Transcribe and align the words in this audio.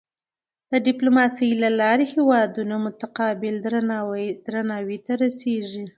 د 0.71 0.73
ډیپلوماسۍ 0.87 1.49
له 1.63 1.69
لارې 1.79 2.05
هېوادونه 2.15 2.75
متقابل 2.85 3.55
درناوي 4.45 4.97
ته 5.05 5.11
رسيږي. 5.23 5.85